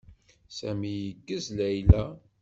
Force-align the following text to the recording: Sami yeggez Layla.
Sami 0.57 0.93
yeggez 0.99 1.45
Layla. 1.57 2.03